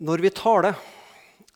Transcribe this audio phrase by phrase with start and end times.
[0.00, 0.78] Når vi taler,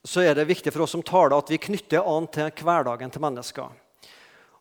[0.04, 3.22] så er det viktig for oss som taler, at vi knytter an til hverdagen til
[3.24, 3.70] mennesker.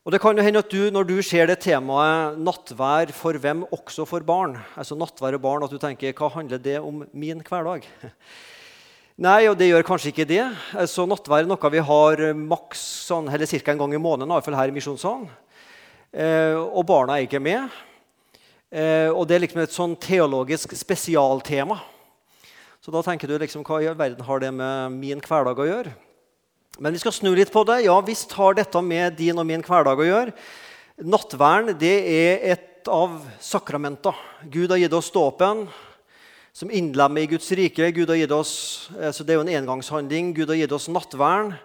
[0.03, 3.65] Og det kan jo hende at du, Når du ser det temaet 'nattvær for hvem,
[3.75, 7.43] også for barn', altså nattvær og barn, at du tenker 'hva handler det om min
[7.43, 7.83] hverdag'?
[9.17, 10.55] Nei, og det gjør kanskje ikke det.
[10.73, 13.71] Altså, nattvær er noe vi har maks sånn, eller ca.
[13.71, 15.27] en gang i måneden, i hvert fall her i Misjonssalen.
[16.13, 17.67] Eh, og barna er ikke med.
[18.71, 21.83] Eh, og det er liksom et sånn teologisk spesialtema.
[22.83, 25.91] Så da tenker du liksom, hva i verden har det med min hverdag å gjøre?
[26.83, 27.85] Men vi skal snu litt på det.
[27.85, 30.33] Ja visst har dette med din og min hverdag å gjøre.
[30.99, 34.11] Nattvern det er et av sakramenta.
[34.51, 35.63] Gud har gitt oss dåpen
[36.51, 37.87] som innlemmer i Guds rike.
[37.95, 40.33] Gud har gitt oss, så Det er jo en engangshandling.
[40.35, 41.55] Gud har gitt oss nattvern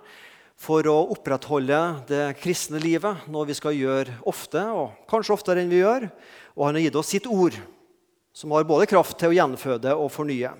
[0.54, 5.74] for å opprettholde det kristne livet, noe vi skal gjøre ofte, og kanskje oftere enn
[5.74, 6.12] vi gjør.
[6.54, 7.58] Og han har gitt oss sitt ord,
[8.30, 10.54] som har både kraft til å gjenføde og fornye.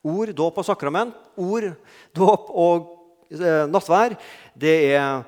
[0.00, 1.14] Ord, dåp og sakrament.
[1.36, 1.72] Ord,
[2.16, 2.88] dåp og
[3.32, 4.16] eh, nattvær.
[4.56, 5.22] Det er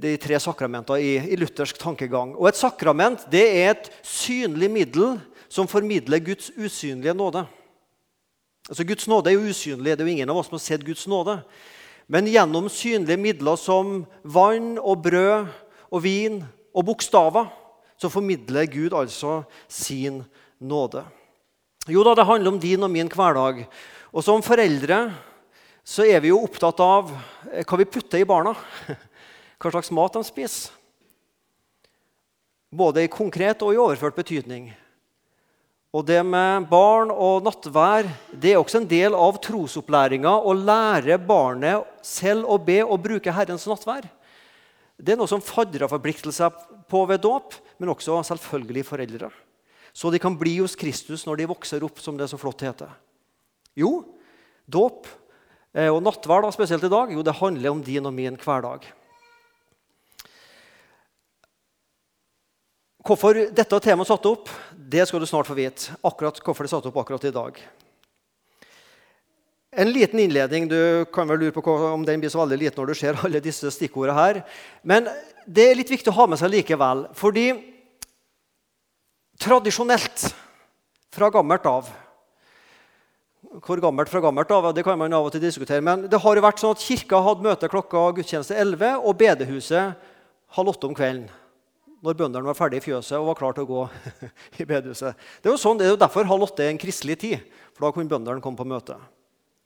[0.00, 2.34] de tre sakramentene i, i, luthersk tankegang.
[2.36, 7.44] Og Et sakrament det er et synlig middel som formidler Guds usynlige nåde.
[8.68, 9.94] Altså Guds nåde er jo usynlig.
[9.94, 11.38] Det er jo ingen av oss som har sett Guds nåde.
[12.08, 15.52] Men gjennom synlige midler som vann og brød
[15.90, 16.40] og vin
[16.74, 17.48] og bokstaver
[17.96, 20.22] så formidler Gud altså sin
[20.60, 21.04] nåde.
[21.86, 23.62] Jo da, det handler om din og min hverdag.
[24.10, 25.04] Og som foreldre
[25.86, 27.12] så er vi jo opptatt av
[27.52, 28.56] eh, hva vi putter i barna.
[29.56, 30.74] Hva slags mat de spiser.
[32.68, 34.66] Både i konkret og i overført betydning.
[35.96, 41.16] Og det med barn og nattvær det er også en del av trosopplæringa å lære
[41.24, 44.04] barnet selv å be og bruke Herrens nattvær.
[44.98, 46.52] Det er noe som fadderforpliktelser
[46.90, 49.32] på ved dåp, men også selvfølgelig foreldre
[49.96, 52.90] så de kan bli hos Kristus når de vokser opp, som det så flott heter?
[53.80, 54.02] Jo,
[54.68, 55.06] dåp
[55.72, 58.84] eh, og nattverd, spesielt i dag, jo, det handler om din og min hverdag.
[63.06, 65.94] Hvorfor dette temaet satt opp, det skal du snart få vite.
[66.04, 67.60] Akkurat hvorfor det satt opp akkurat i dag.
[69.76, 70.66] En liten innledning.
[70.68, 73.40] Du kan vel lure på om den blir så veldig liten når du ser alle
[73.44, 74.42] disse stikkordene her.
[74.82, 75.08] Men
[75.46, 77.06] det er litt viktig å ha med seg likevel.
[77.14, 77.75] fordi
[79.36, 80.30] Tradisjonelt,
[81.12, 81.88] fra gammelt av
[83.62, 85.84] Hvor gammelt fra gammelt av, det kan man av og til diskutere.
[85.84, 90.08] Men det har jo vært sånn at kirka hadde møte klokka gudstjeneste 11, og bedehuset
[90.56, 91.28] halv åtte om kvelden.
[92.04, 93.84] Når bøndene var ferdig i fjøset og var klar til å gå
[94.60, 95.16] i bedehuset.
[95.40, 97.46] Det er jo sånn, det er jo derfor halv åtte er en kristelig tid.
[97.76, 98.98] For da kunne bøndene komme på møte.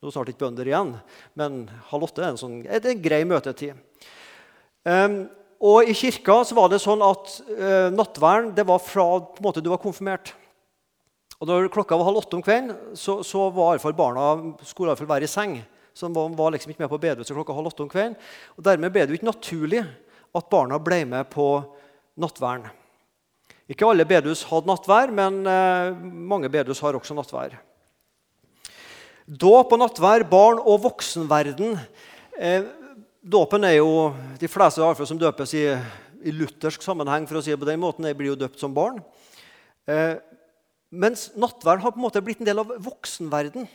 [0.00, 0.94] Nå er snart ikke bønder igjen,
[1.37, 4.06] men halv åtte er en, sånn, er en grei møtetid.
[4.87, 5.22] Um,
[5.60, 9.48] og I kirka så var det sånn at eh, nattverden det var fra på en
[9.50, 10.32] måte, du var konfirmert.
[11.41, 14.25] Og når klokka var halv åtte om kvelden, så, så var i fall barna
[14.65, 15.59] skulle i alle fall være i seng.
[15.97, 18.16] Så de var, var liksom ikke med på bedehuset klokka halv åtte om kvelden.
[18.56, 19.84] Og Dermed ble det jo ikke naturlig
[20.37, 21.47] at barna ble med på
[22.20, 22.69] nattverden.
[23.70, 25.99] Ikke alle bedehus hadde nattvær, men eh,
[26.32, 27.54] mange bedehus har også nattvær.
[29.31, 31.76] Dåp og nattvær, barn og voksenverden
[32.34, 32.65] eh,
[33.20, 35.66] Dåpen er jo De fleste iallfall som døpes i,
[36.25, 38.72] i, luthersk sammenheng, for å si det på den måten, de blir jo døpt som
[38.72, 38.97] barn.
[39.84, 40.16] Eh,
[40.88, 43.66] mens nattverden har på en måte blitt en del av voksenverden.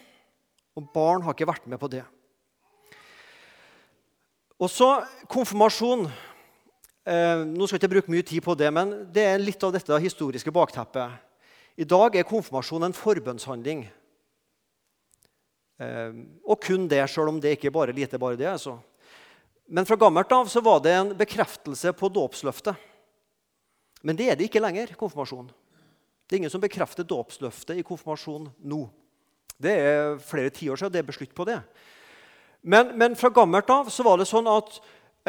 [0.76, 2.02] Og barn har ikke vært med på det.
[4.58, 4.90] Og så
[5.30, 6.08] konfirmasjon.
[7.06, 9.76] Eh, nå skal jeg ikke bruke mye tid på det, men det er litt av
[9.78, 11.22] dette historiske bakteppet.
[11.78, 13.86] I dag er konfirmasjon en forbønnshandling.
[15.86, 18.50] Eh, og kun det, sjøl om det ikke bare lite bare det.
[18.58, 18.80] altså.
[19.66, 22.76] Men fra gammelt av så var det en bekreftelse på dåpsløftet.
[24.06, 24.94] Men det er det ikke lenger.
[24.94, 25.50] konfirmasjon.
[26.26, 28.86] Det er ingen som bekrefter dåpsløftet i konfirmasjon nå.
[29.58, 31.60] Det er flere tiår siden det er beslutt på det.
[32.62, 34.80] Men, men, fra gammelt av så var det sånn at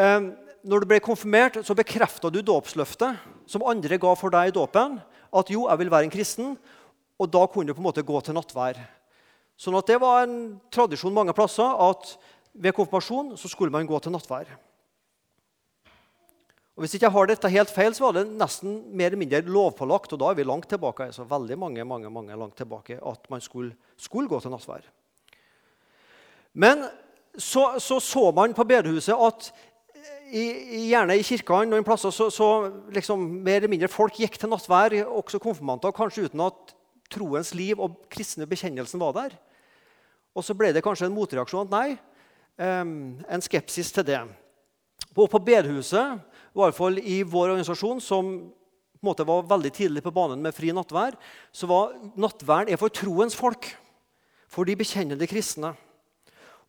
[0.00, 0.28] eh,
[0.66, 4.98] når du ble konfirmert, så bekrefta du dåpsløftet som andre ga for deg i dåpen.
[5.36, 6.56] At jo, jeg vil være en kristen.
[7.16, 8.80] Og da kunne du på en måte gå til nattvær.
[9.56, 12.16] Sånn at Det var en tradisjon mange plasser at
[12.56, 14.50] ved konfirmasjon så skulle man gå til nattvær.
[16.76, 19.40] Og Hvis ikke jeg har dette helt feil, så var det nesten mer eller mindre
[19.48, 23.30] lovpålagt og da er vi langt tilbake, altså veldig mange, mange, mange langt tilbake, at
[23.32, 24.84] man skulle, skulle gå til nattvær.
[26.52, 26.84] Men
[27.36, 29.48] så, så, så man på bedehuset at
[30.32, 30.44] i,
[30.90, 32.48] gjerne i kirkene noen plasser så, så
[32.92, 36.74] liksom, mer eller mindre folk gikk til nattvær, også konfirmanter, kanskje uten at
[37.12, 39.36] troens liv og kristne bekjennelsen var der.
[40.36, 42.15] Og så ble det kanskje en motreaksjon at nei,
[42.58, 44.20] en skepsis til det.
[45.16, 48.30] Og på bedehuset, i hvert fall i vår organisasjon, som
[48.96, 51.16] på en måte var veldig tidlig på banen med fri nattvær,
[51.52, 53.68] så var nattværen er for troens folk.
[54.48, 55.74] For de bekjennende kristne.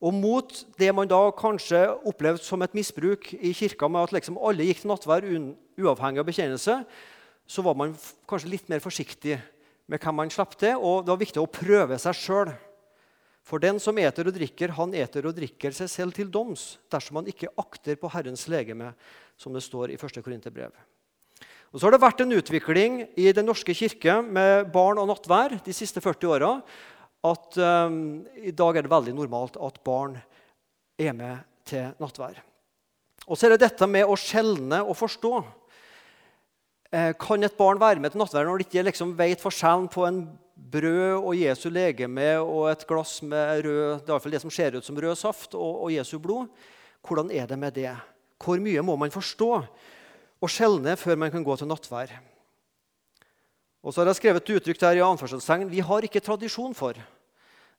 [0.03, 4.37] Og mot det man da kanskje opplevde som et misbruk i kirka, med at liksom
[4.37, 6.75] alle gikk til nattvær uavhengig av bekjennelse,
[7.47, 7.95] så var man
[8.29, 9.39] kanskje litt mer forsiktig
[9.87, 10.75] med hvem man slapp til.
[10.77, 12.51] Og det var viktig å prøve seg sjøl.
[13.47, 17.21] For den som eter og drikker, han eter og drikker seg selv til doms dersom
[17.21, 18.91] han ikke akter på Herrens legeme,
[19.39, 20.19] som det står i 1.
[20.25, 20.73] Korinterbrev.
[21.71, 25.59] Og så har det vært en utvikling i Den norske kirke med barn og nattvær
[25.63, 26.51] de siste 40 åra
[27.27, 30.17] at um, i dag er det veldig normalt at barn
[30.99, 32.39] er med til nattvær.
[33.27, 35.31] Og så er det dette med å skjelne og forstå.
[36.95, 40.05] Eh, kan et barn være med til nattvær når de ikke liksom vet forskjellen på
[40.07, 40.21] en
[40.57, 44.85] brød og Jesu legeme og et glass med rød, det, er det som ser ut
[44.85, 46.47] som rød saft, og, og Jesu blod?
[47.05, 47.93] Hvordan er det med det?
[48.41, 49.51] Hvor mye må man forstå
[50.41, 52.11] og skjelne før man kan gå til nattvær?
[53.85, 56.97] Og så har jeg skrevet et uttrykk der i anførselstegn vi har ikke tradisjon for.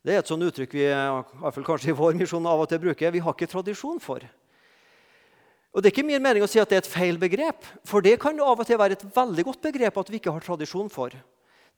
[0.07, 3.13] Det er et sånt uttrykk vi i kanskje i vår misjon av og til bruker.
[3.13, 4.23] Vi har ikke tradisjon for.
[5.75, 8.01] Og Det er ikke min mening å si at det er et feil begrep, for
[8.01, 10.89] det kan av og til være et veldig godt begrep at vi ikke har tradisjon
[10.91, 11.13] for.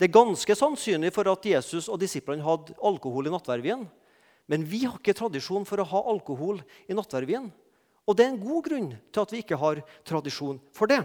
[0.00, 3.82] Det er ganske sannsynlig for at Jesus og disiplene hadde alkohol i nattverdvien.
[4.48, 7.50] Men vi har ikke tradisjon for å ha alkohol i nattverdvien.
[8.08, 11.02] Og det er en god grunn til at vi ikke har tradisjon for det.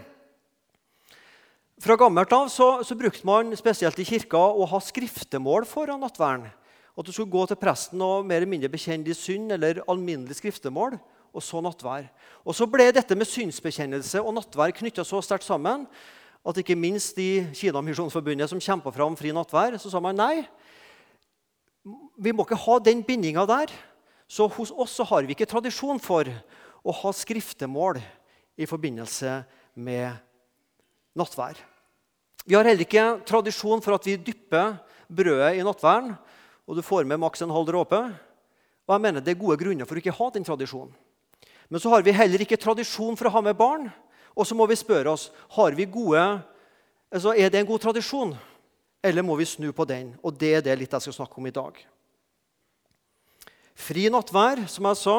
[1.76, 6.48] Fra gammelt av så, så brukte man spesielt i kirka å ha skriftemål foran nattverden.
[6.96, 10.38] At du skulle gå til presten og mer eller mindre bekjenne din synd eller alminnelig
[10.38, 10.96] skriftemål,
[11.36, 12.08] og så nattvær.
[12.48, 15.84] Og Så ble dette med synsbekjennelse og nattvær knytta så sterkt sammen
[16.46, 20.44] at ikke minst i Kina Misjonsforbundet, som kjempa fram fri nattvær, så sa man nei.
[22.18, 23.72] Vi må ikke ha den bindinga der.
[24.30, 26.26] Så hos oss så har vi ikke tradisjon for
[26.86, 27.98] å ha skriftemål
[28.58, 29.40] i forbindelse
[29.74, 30.14] med
[31.18, 31.58] nattvær.
[32.46, 34.76] Vi har heller ikke tradisjon for at vi dypper
[35.10, 36.14] brødet i nattværen,
[36.66, 38.00] og du får med maks en halv dråpe.
[38.86, 40.94] Og jeg mener Det er gode grunner for å ikke ha den tradisjonen.
[41.68, 43.90] Men så har vi heller ikke tradisjon for å ha med barn.
[44.36, 46.22] Og så må vi spørre oss har vi gode,
[47.10, 48.34] altså er det en god tradisjon,
[49.02, 50.14] eller må vi snu på den.
[50.22, 51.78] Og Det er det litt jeg skal snakke om i dag.
[53.76, 55.16] Fri nattvær, som jeg sa.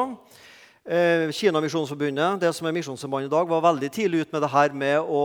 [0.88, 4.50] Eh, Kina Misjonsforbundet det som er misjonssambandet i dag, var veldig tidlig ut med det
[4.50, 5.24] her med å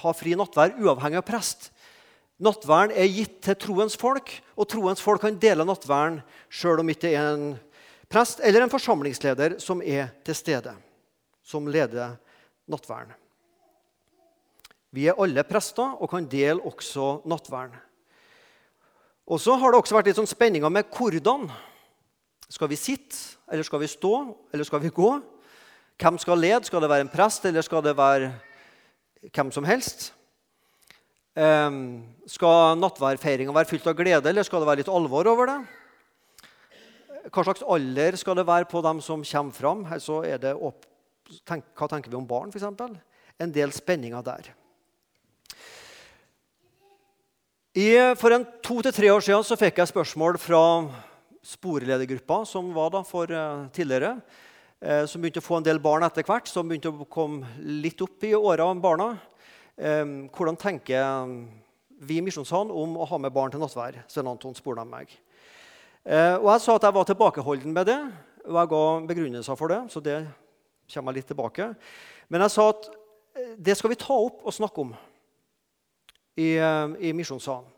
[0.00, 1.70] ha fri nattvær uavhengig av prest.
[2.42, 7.12] Nattværen er gitt til troens folk, og troens folk kan dele nattværen sjøl om ikke
[7.14, 7.44] en
[8.10, 10.74] prest eller en forsamlingsleder som er til stede,
[11.46, 12.16] som leder
[12.70, 13.12] nattværen.
[14.94, 17.74] Vi er alle prester og kan dele også nattværen.
[19.26, 21.48] Og så har det også vært litt sånn spenninger med hvordan.
[22.52, 23.16] Skal vi sitte,
[23.50, 24.12] eller skal vi stå,
[24.52, 25.10] eller skal vi gå?
[26.00, 26.66] Hvem skal lede?
[26.68, 28.34] Skal det være en prest, eller skal det være
[29.32, 30.10] hvem som helst?
[31.34, 35.60] Um, skal nattværfeiringa være fylt av glede, eller skal det være litt alvor over det?
[37.32, 39.86] Hva slags alder skal det være på dem som kommer fram?
[39.98, 40.84] Så er det opp,
[41.46, 43.00] tenk, hva tenker vi om barn, f.eks.?
[43.42, 44.52] En del spenninger der.
[47.74, 50.60] I, for en to til tre år siden så fikk jeg spørsmål fra
[51.44, 54.12] sporeledergruppa som var da for uh, tidligere.
[54.78, 57.98] Uh, som begynte å få en del barn etter hvert, som begynte å komme litt
[58.04, 59.16] opp i åra barna.
[59.74, 61.34] Uh, hvordan tenker
[62.04, 64.04] vi i Misjonssalen om å ha med barn til nattvær?
[64.06, 65.10] Svein Anton spurte meg.
[66.04, 67.96] Og Jeg sa at jeg var tilbakeholden med det,
[68.44, 69.78] og jeg ga begrunnelser for det.
[69.88, 70.18] så det
[70.90, 71.70] kommer jeg litt tilbake.
[72.28, 72.88] Men jeg sa at
[73.36, 74.92] eh, det skal vi ta opp og snakke om
[76.34, 77.68] i, uh, i Misjonssalen.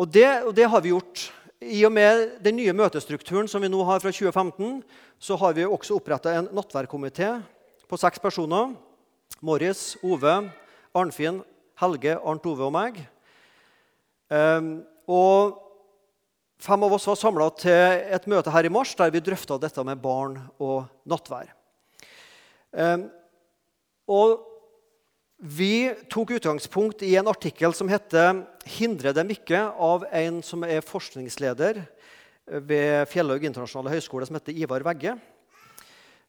[0.00, 1.26] Og det, og det har vi gjort.
[1.60, 4.78] I og med den nye møtestrukturen som vi nå har fra 2015,
[5.20, 7.34] så har vi også oppretta en nattverdkomité
[7.84, 8.72] på seks personer.
[9.44, 10.38] Morris, Ove,
[10.96, 11.42] Arnfinn,
[11.82, 13.02] Helge, Arnt Ove og meg.
[14.32, 15.58] Um, og
[16.60, 19.80] Fem av oss var samla til et møte her i mars der vi drøfta dette
[19.86, 21.54] med barn og nattvær.
[22.70, 23.08] Um,
[24.06, 24.46] og
[25.40, 30.84] vi tok utgangspunkt i en artikkel som heter 'Hindre dem ikke', av en som er
[30.84, 31.86] forskningsleder
[32.46, 35.18] ved Fjellhaug internasjonale høgskole, som heter Ivar Vegge.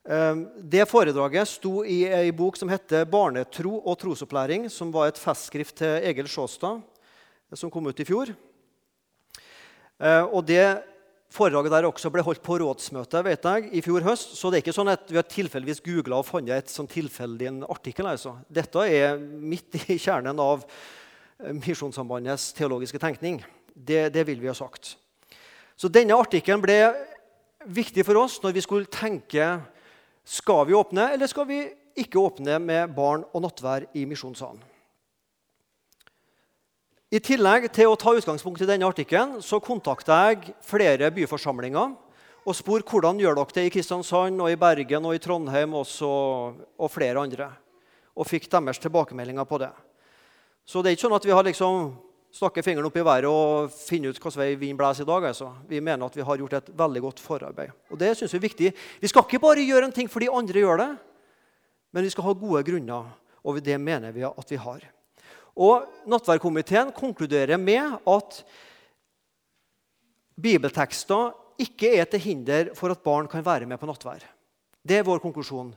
[0.09, 5.17] Ehm, det foredraget sto i ei bok som heter 'Barnetro og trosopplæring', som var et
[5.17, 6.81] festskrift til Egil Sjåstad,
[7.53, 8.33] som kom ut i fjor.
[9.99, 10.83] Ehm, og det
[11.31, 14.35] foredraget der også ble holdt på rådsmøte vet jeg, i fjor høst.
[14.37, 17.53] Så det er ikke sånn at vi har tilfeldigvis googla og funnet et sånn tilfeldig
[17.71, 18.09] artikkel.
[18.11, 18.35] Altså.
[18.51, 23.39] Dette er midt i kjernen av eh, Misjonssambandets teologiske tenkning.
[23.73, 24.95] Det, det vil vi ha sagt.
[25.79, 26.79] Så denne artikkelen ble
[27.71, 29.53] viktig for oss når vi skulle tenke
[30.27, 31.63] skal vi åpne, eller skal vi
[31.97, 34.70] ikke åpne med barn og nattvær i misjonssalen?
[37.11, 41.89] I tillegg til å ta utgangspunkt i denne artikkelen så kontakta jeg flere byforsamlinger
[42.47, 46.11] og spurte hvordan gjør dere det i Kristiansand, og i Bergen og i Trondheim også,
[46.79, 47.49] og flere andre.
[48.15, 49.73] Og fikk deres tilbakemeldinger på det.
[50.63, 51.89] Så det er ikke sånn at vi har liksom
[52.31, 55.27] stakket fingeren opp i været og finne ut hvilken vei vinden blåser i dag.
[55.33, 55.49] Altså.
[55.67, 57.75] Vi mener at vi har gjort et veldig godt forarbeid.
[57.91, 58.73] Og det synes Vi er viktig.
[59.03, 60.89] Vi skal ikke bare gjøre en ting fordi andre gjør det,
[61.91, 63.13] men vi skal ha gode grunner,
[63.43, 64.87] og det mener vi at vi har.
[65.61, 68.41] Og Nattverdkomiteen konkluderer med at
[70.41, 74.23] bibeltekster ikke er til hinder for at barn kan være med på nattverd.
[74.81, 75.73] Det er vår konklusjon.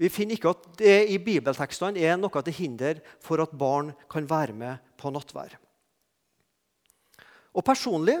[0.00, 4.28] Vi finner ikke at det i bibeltekstene er noe til hinder for at barn kan
[4.30, 5.56] være med på nattverd.
[7.50, 8.20] Og Personlig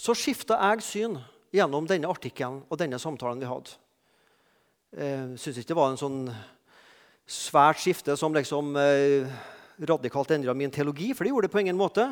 [0.00, 1.18] så skifta jeg syn
[1.52, 3.76] gjennom denne artikkelen og denne samtalen vi hadde.
[4.96, 6.20] Jeg eh, syns ikke det var en sånn
[7.30, 9.28] svært skifte som liksom eh,
[9.88, 12.10] radikalt endra min teologi, for det gjorde det på ingen måte.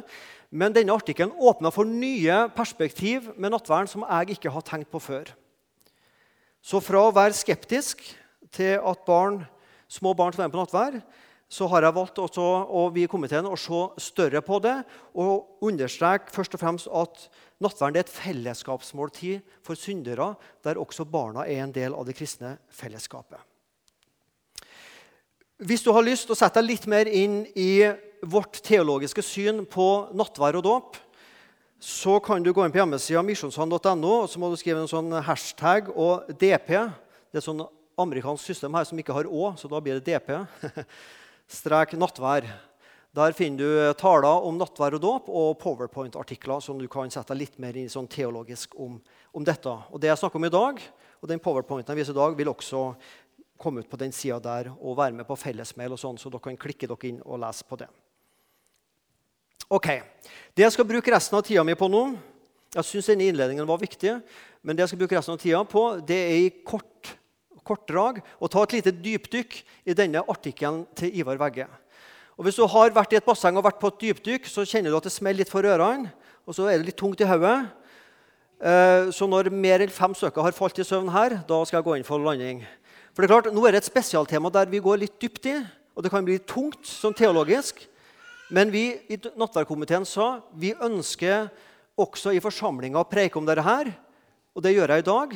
[0.50, 5.02] Men denne artikkelen åpna for nye perspektiv med nattverden som jeg ikke har tenkt på
[5.02, 5.32] før.
[6.64, 8.02] Så fra å være skeptisk
[8.54, 9.42] til at barn,
[9.88, 11.00] små barn skal være med på nattverd,
[11.48, 14.74] så har jeg valgt også, og vi i komiteen å se større på det
[15.16, 17.22] og understreke først og fremst at
[17.64, 20.34] nattverden er et fellesskapsmåltid for syndere,
[20.64, 23.40] der også barna er en del av det kristne fellesskapet.
[25.58, 27.82] Hvis du har lyst til å sette deg litt mer inn i
[28.30, 30.98] vårt teologiske syn på nattvær og dåp,
[31.82, 35.10] så kan du gå inn på hjemmesida misjonshand.no og så må du skrive en sånn
[35.26, 36.70] hashtag og DP.
[37.34, 37.64] Det er sånn
[37.98, 40.30] amerikansk system her som ikke har Å, så da blir det DP.
[41.58, 42.46] strek nattvær.
[43.18, 47.58] Der finner du taler om nattvær og dåp og powerpoint-artikler som du kan sette litt
[47.58, 49.00] mer inn sånn teologisk om,
[49.34, 49.74] om, dette.
[49.90, 50.82] Og Det jeg snakker om i dag,
[51.18, 52.92] og den powerpointen jeg viser i dag, vil også
[53.58, 56.44] komme ut på den sida der og være med på fellesmail, og sånn, så dere
[56.44, 57.88] kan klikke dere inn og lese på det.
[59.68, 59.88] Ok,
[60.56, 62.16] Det jeg skal bruke resten av tida mi på nå
[62.72, 64.14] Jeg syns denne innledningen var viktig,
[64.62, 67.16] men det jeg skal bruke resten av tida på, det er i kort
[67.68, 71.66] kortdrag å ta et lite dypdykk i denne artikkelen til Ivar Vegge.
[72.38, 74.92] Og Hvis du har vært i et basseng og vært på et dypdykk, så kjenner
[74.92, 76.12] du at det smeller litt for ørene.
[76.46, 77.56] Og så er det litt tungt i hodet.
[78.58, 81.88] Eh, så når mer enn fem stykker har falt i søvn her, da skal jeg
[81.88, 82.62] gå inn for landing.
[83.18, 85.56] For det er klart, Nå er det et spesialtema der vi går litt dypt i,
[85.98, 87.80] og det kan bli tungt sånn teologisk.
[88.54, 91.48] Men vi i nattverdkomiteen sa vi ønsker
[91.98, 93.90] også i forsamlinga å preike om dette her.
[94.54, 95.34] Og det gjør jeg i dag.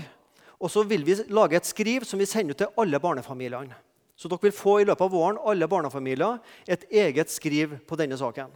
[0.63, 3.75] Og så vil vi lage et skriv som vi sender ut til alle barnefamiliene.
[4.15, 6.39] Så dere vil få i løpet av våren alle barnefamilier
[6.71, 8.55] et eget skriv på denne saken.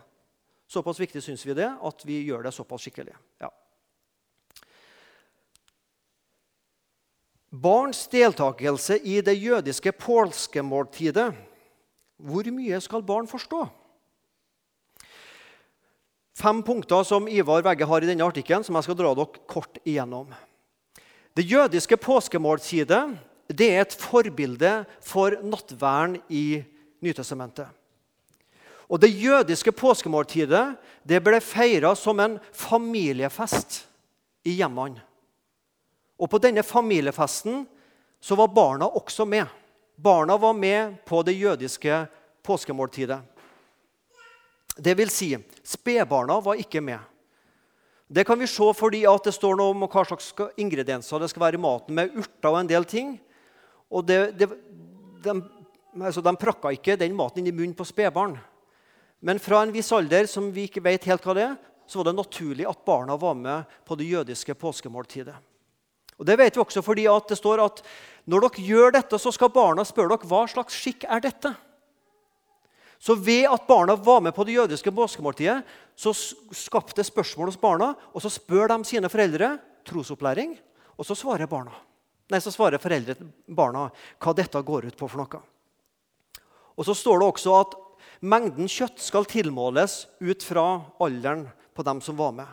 [0.70, 3.18] Såpass viktig syns vi det at vi gjør det såpass skikkelig.
[3.42, 3.50] Ja.
[7.56, 11.30] Barns deltakelse i det jødiske påskemåltidet.
[12.16, 13.64] Hvor mye skal barn forstå?
[16.36, 19.78] Fem punkter som Ivar Vegge har i denne artikkelen, som jeg skal dra dere kort
[19.88, 20.28] igjennom.
[21.36, 23.02] Det jødiske påskemåltidet
[23.48, 24.72] det er et forbilde
[25.04, 26.64] for nattverden i
[27.04, 27.68] Nytestamentet.
[28.88, 33.84] Og Det jødiske påskemåltidet det ble feira som en familiefest
[34.44, 35.02] i hjemmene.
[36.16, 37.66] Og På denne familiefesten
[38.20, 39.46] så var barna også med.
[39.96, 42.06] Barna var med på det jødiske
[42.42, 43.20] påskemåltidet.
[44.76, 45.30] Det vil si,
[45.64, 47.00] spedbarna var ikke med.
[48.06, 51.58] Det kan vi se fordi det står noe om hva slags ingredienser det skal være
[51.58, 53.16] i maten, med urter og en del ting.
[53.90, 54.50] Og det, det,
[55.24, 55.34] de,
[56.00, 58.36] altså de prakka ikke den maten inn i munnen på spedbarn.
[59.20, 61.56] Men fra en viss alder, som vi ikke vet helt hva det er,
[61.86, 65.34] så var det naturlig at barna var med på det jødiske påskemåltidet.
[66.16, 67.82] Og Det vet vi også fordi at det står at
[68.26, 71.52] når dere gjør dette, så skal barna spørre dere hva slags skikk er dette.
[72.98, 75.60] Så ved at barna var med på det jødiske påskemåltidet,
[75.94, 76.12] så
[76.56, 80.56] skapte det spørsmål hos barna, og så spør de sine foreldre trosopplæring,
[80.96, 81.76] og så svarer barna.
[82.32, 83.14] Nei, så svarer foreldre
[83.46, 83.86] barna
[84.18, 85.42] hva dette går ut på for noe.
[86.76, 87.76] Og så står det også at
[88.26, 90.66] mengden kjøtt skal tilmåles ut fra
[91.04, 91.46] alderen
[91.76, 92.48] på dem som var med.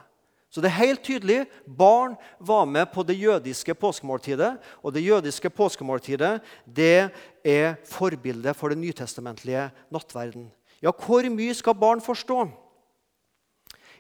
[0.54, 4.52] Så det er helt tydelig barn var med på det jødiske påskemåltidet.
[4.86, 6.36] Og det jødiske påskemåltidet
[6.70, 7.10] det
[7.42, 10.52] er forbildet for den nytestamentlige nattverden.
[10.84, 12.46] Ja, hvor mye skal barn forstå?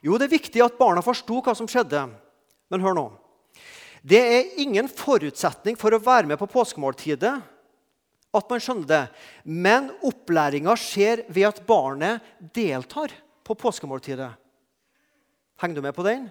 [0.06, 2.04] Jo, det er viktig at barna forsto hva som skjedde.
[2.70, 3.08] Men hør nå.
[4.06, 7.34] Det er ingen forutsetning for å være med på påskemåltidet
[8.34, 9.02] at man skjønner det.
[9.42, 12.22] Men opplæringa skjer ved at barnet
[12.54, 14.30] deltar på påskemåltidet.
[15.64, 16.30] Henger du med på den?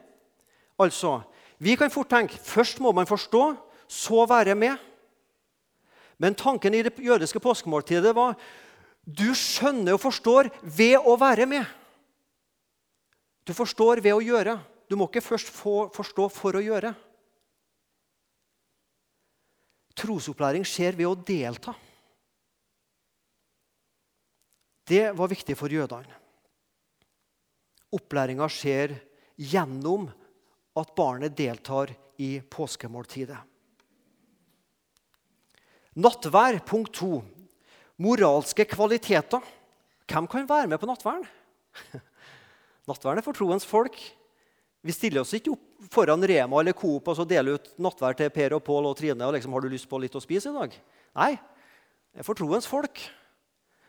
[0.79, 1.23] Altså,
[1.59, 4.76] Vi kan fort tenke først må man forstå, så være med.
[6.19, 8.35] Men tanken i det jødiske påskemåltidet var
[9.07, 11.64] du skjønner og forstår ved å være med.
[13.47, 14.59] Du forstår ved å gjøre.
[14.91, 16.95] Du må ikke først få, forstå for å gjøre.
[20.02, 21.75] trosopplæring skjer ved å delta.
[24.88, 26.19] Det var viktig for jødene.
[27.93, 28.97] Opplæringa skjer
[29.37, 30.09] gjennom
[30.79, 33.38] at barnet deltar i påskemåltidet.
[36.00, 37.21] Nattvær, punkt to.
[38.00, 39.43] Moralske kvaliteter.
[40.09, 41.26] Hvem kan være med på nattværen?
[42.88, 43.99] Nattværen er for troens folk.
[44.83, 48.33] Vi stiller oss ikke opp foran Rema eller Coop og så deler ut nattvær til
[48.35, 49.26] Per og Pål og Trine.
[49.26, 50.75] og liksom, har du lyst på litt å spise i dag?
[51.21, 51.33] Nei,
[52.11, 53.05] det er for troens folk.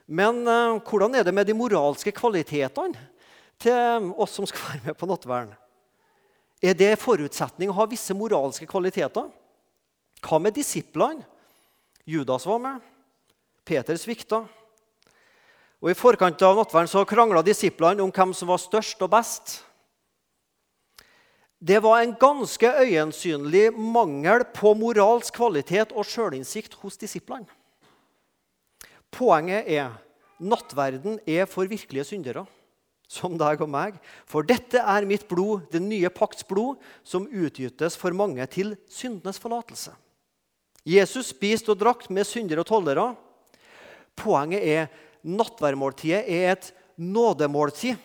[0.06, 3.00] Men uh, hvordan er det med de moralske kvalitetene
[3.64, 5.56] til oss som skal være med på nattværen?
[6.64, 9.28] Er det forutsetning å ha visse moralske kvaliteter?
[10.24, 11.26] Hva med disiplene?
[12.08, 12.80] Judas var med.
[13.68, 14.44] Peter svikta.
[15.84, 19.58] Og I forkant av nattverden så krangla disiplene om hvem som var størst og best.
[21.64, 27.48] Det var en ganske øyensynlig mangel på moralsk kvalitet og sjølinnsikt hos disiplene.
[29.12, 29.94] Poenget er
[30.44, 32.44] nattverden er for virkelige syndere,
[33.14, 34.00] som deg og meg.
[34.30, 39.42] For dette er mitt blod, det nye pakts blod, som utgytes for mange til syndenes
[39.42, 39.94] forlatelse.
[40.84, 43.06] Jesus spiste og drakk med syndere og tollere.
[44.20, 44.90] Poenget er
[45.24, 47.96] nattverdmåltidet er et nådemåltid.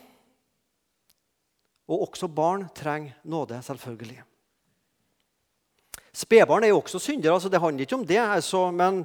[1.89, 4.23] Og også barn trenger nåde, selvfølgelig.
[6.19, 8.19] Spedbarn er jo også syndere, altså det handler ikke om det.
[8.19, 9.05] Altså, men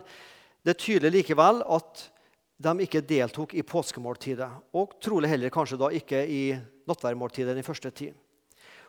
[0.66, 2.10] det er tydelig likevel at
[2.64, 4.50] de ikke deltok i påskemåltidet.
[4.76, 6.44] Og trolig heller kanskje da ikke i
[6.90, 8.14] nattverdmåltidet den første tid.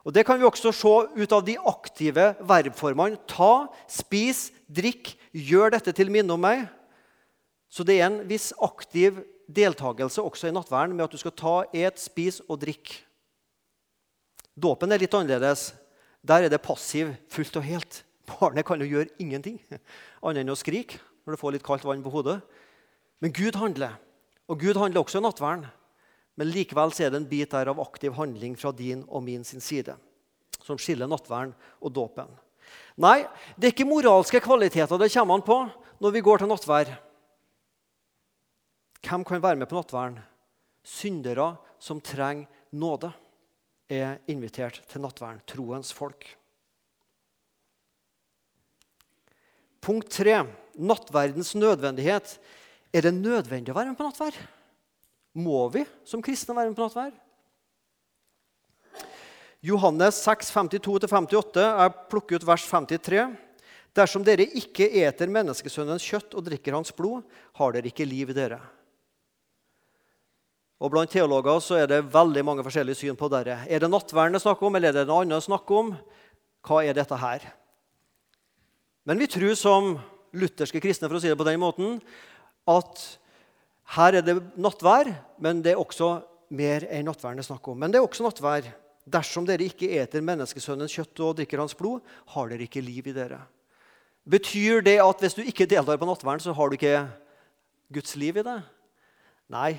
[0.04, 3.16] Og Det kan vi også se ut av de aktive verbformene.
[3.26, 6.66] Ta, spis, drikk, gjør dette til minne om meg.
[7.72, 11.54] Så det er en viss aktiv deltakelse også i nattverden med at du skal ta,
[11.72, 13.00] et, spis og drikke.
[14.54, 15.72] Dåpen er litt annerledes.
[16.24, 18.04] Der er det passiv fullt og helt.
[18.28, 19.58] Barnet kan jo gjøre ingenting
[20.24, 22.38] annet enn å skrike når du får litt kaldt vann på hodet.
[23.24, 23.96] Men Gud handler.
[24.52, 25.64] Og Gud handler også i nattverden.
[26.36, 29.64] Men likevel er det en bit der av aktiv handling fra din og min sin
[29.64, 29.94] side
[30.64, 32.28] som skiller nattverden og dåpen.
[33.00, 33.24] Nei,
[33.56, 35.56] det er ikke moralske kvaliteter det kommer an på
[36.00, 36.92] når vi går til nattverd.
[39.04, 40.18] Hvem kan være med på nattverden?
[40.84, 43.12] Syndere som trenger nåde,
[43.88, 45.40] er invitert til nattverden.
[45.48, 46.24] Troens folk.
[49.84, 50.42] Punkt tre
[50.80, 52.38] nattverdens nødvendighet.
[52.94, 54.36] Er det nødvendig å være med på nattverd?
[55.34, 57.16] Må vi som kristne være med på nattverd?
[59.64, 61.64] Johannes 6, 52-58.
[61.64, 63.24] Jeg plukker ut vers 53.
[63.94, 67.24] Dersom dere ikke eter menneskesønnens kjøtt og drikker hans blod,
[67.58, 68.60] har dere ikke liv i dere.
[70.82, 73.56] Og Blant teologer så er det veldig mange forskjellige syn på dette.
[73.70, 75.94] Er det nattverden det er snakk om, eller er det noe annet snakk om?
[76.66, 77.46] Hva er dette her?
[79.08, 79.94] Men vi tror som
[80.34, 82.00] lutherske kristne for å si det på den måten,
[82.70, 83.02] at
[83.94, 85.10] her er det nattvær,
[85.42, 86.16] men det er også
[86.54, 87.78] mer enn nattværen det er snakk om.
[87.80, 88.70] Men det er også nattvær.
[89.04, 92.00] Dersom dere ikke eter menneskesønnens kjøtt og drikker hans blod,
[92.32, 93.42] har dere ikke liv i dere.
[94.24, 97.02] Betyr det at hvis du ikke deltar på nattverden, så har du ikke
[97.92, 98.60] Guds liv i det?
[99.52, 99.72] Nei,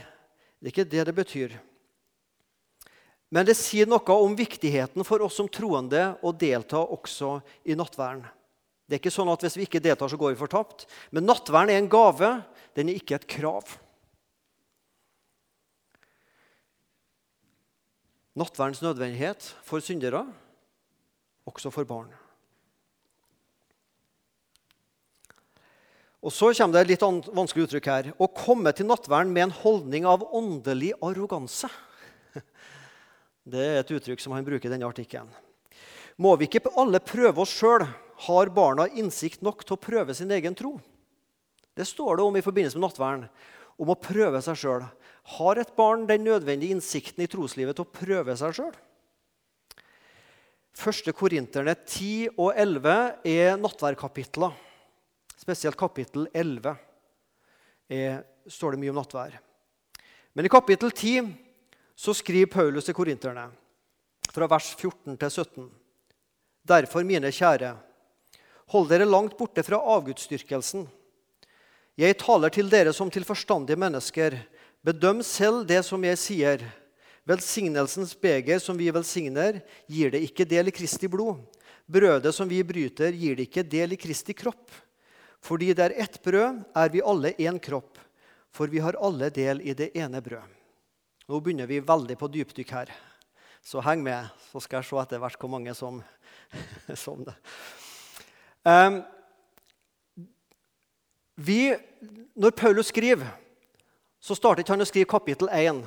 [0.62, 1.56] det er ikke det det betyr.
[3.34, 8.21] Men det sier noe om viktigheten for oss som troende å delta også i nattverden.
[8.86, 10.86] Det er ikke sånn at Hvis vi ikke deltar, så går vi fortapt.
[11.12, 12.32] Men nattverden er en gave.
[12.78, 13.78] Den er ikke et krav.
[18.36, 20.26] Nattverdens nødvendighet for syndere,
[21.48, 22.12] også for barn.
[26.26, 28.08] Og Så kommer det et litt vanskelig uttrykk her.
[28.17, 31.69] Å komme til nattverden med en holdning av åndelig arroganse.
[33.45, 35.30] Det er et uttrykk som han bruker i denne artikkelen.
[36.17, 37.86] Må vi ikke alle prøve oss sjøl?
[38.25, 40.78] Har barna innsikt nok til å prøve sin egen tro?
[41.75, 43.28] Det står det om i forbindelse med nattverden.
[43.75, 44.86] Om å prøve seg sjøl.
[45.36, 48.75] Har et barn den nødvendige innsikten i troslivet til å prøve seg sjøl?
[50.75, 52.95] Første Korinterne 10 og 11
[53.32, 54.56] er nattværkapitler.
[55.39, 56.75] Spesielt kapittel 11
[57.91, 59.36] er, står det mye om nattvær.
[60.36, 61.32] Men i kapittel 10
[61.95, 63.47] så skriver Paulus til korinterne,
[64.36, 65.69] fra vers 14 til 17.:
[66.67, 67.75] Derfor, mine kjære,
[68.71, 70.88] hold dere langt borte fra avgudsdyrkelsen.
[71.95, 74.38] Jeg taler til dere som til forstandige mennesker.
[74.84, 76.65] Bedøm selv det som jeg sier.
[77.25, 81.39] Velsignelsens beger som vi velsigner, gir det ikke del i Kristi blod.
[81.89, 84.69] Brødet som vi bryter, gir det ikke del i Kristi kropp.
[85.45, 87.99] Fordi det er ett brød, er vi alle én kropp,
[88.54, 90.54] for vi har alle del i det ene brød.
[91.30, 92.91] Nå begynner vi veldig på dypdykk her,
[93.65, 96.01] så heng med, så skal jeg se etter hvert hvor mange som,
[97.06, 97.34] som det.
[98.65, 99.04] Um,
[101.36, 101.75] Vi,
[102.36, 103.28] når Paulus skriver,
[104.23, 105.82] så starter ikke han å skrive kapittel 1.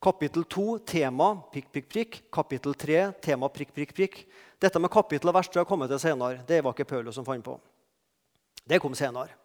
[0.00, 2.16] Kapittel 2, tema prikk, prikk, prikk.
[2.32, 4.22] Kapittel 3, tema prikk, prikk, prikk.
[4.60, 6.40] Dette med kapittel og vers har kommet til senere.
[6.48, 7.58] Det var ikke Paulus som fant på.
[8.64, 9.36] Det kom senere.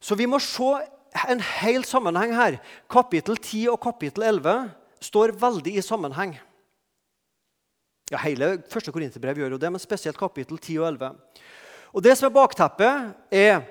[0.00, 0.72] Så vi må se
[1.28, 2.56] en hel sammenheng her.
[2.88, 4.70] Kapittel 10 og kapittel 11
[5.04, 6.38] står veldig i sammenheng.
[8.10, 11.10] Ja, Hele første Korinterbrev gjør jo det, men spesielt kapittel 10 og 11.
[11.94, 13.62] Og Det som er bakteppet, er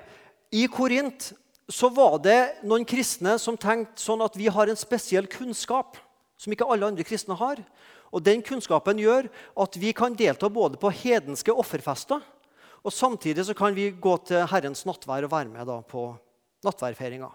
[0.50, 1.32] i Korint
[1.70, 6.00] så var det noen kristne som tenkte sånn at vi har en spesiell kunnskap
[6.40, 7.60] som ikke alle andre kristne har.
[8.10, 9.28] Og Den kunnskapen gjør
[9.60, 12.24] at vi kan delta både på hedenske offerfester,
[12.80, 16.16] og samtidig så kan vi gå til Herrens nattvær og være med da på
[16.64, 17.28] nattværfeiringa.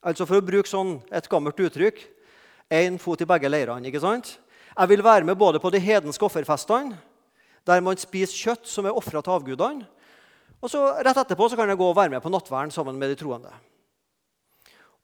[0.00, 2.00] Altså For å bruke sånn et gammelt uttrykk
[2.72, 3.84] én fot i begge leirene.
[3.86, 4.38] ikke sant?
[4.76, 6.98] Jeg vil være med både på de hedenske offerfestene,
[7.66, 9.86] der man spiser kjøtt som er ofra til avgudene,
[10.60, 13.12] og så Rett etterpå så kan jeg gå og være med på nattverden sammen med
[13.12, 13.52] de troende.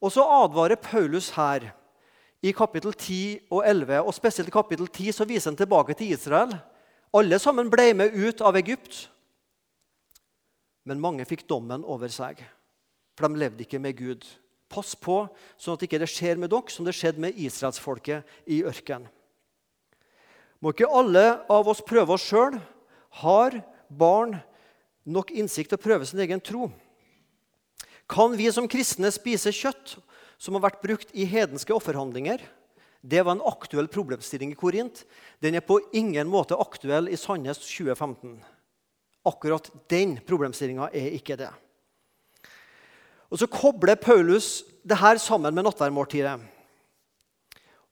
[0.03, 1.71] Og så advarer Paulus her
[2.43, 6.13] i kapittel 10 og 11, og spesielt i kapittel 10 så viser han tilbake til
[6.17, 6.57] Israel.
[7.15, 9.07] Alle sammen ble med ut av Egypt,
[10.85, 12.41] men mange fikk dommen over seg.
[13.15, 14.27] For de levde ikke med Gud.
[14.73, 15.23] Pass på
[15.61, 19.07] sånn at det ikke skjer med dere som det skjedde med israelsfolket i ørkenen.
[20.62, 22.55] Må ikke alle av oss prøve oss sjøl?
[23.18, 23.59] Har
[23.90, 24.37] barn
[25.03, 26.68] nok innsikt til å prøve sin egen tro?
[28.07, 29.96] Kan vi som kristne spise kjøtt
[30.38, 32.42] som har vært brukt i hedenske offerhandlinger?
[33.03, 35.03] Det var en aktuell problemstilling i Korint.
[35.42, 38.37] Den er på ingen måte aktuell i Sandnes 2015.
[39.27, 41.51] Akkurat den problemstillinga er ikke det.
[43.33, 46.37] Og Så kobler Paulus det her sammen med nattverdmåltidet.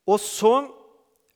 [0.07, 0.53] Og så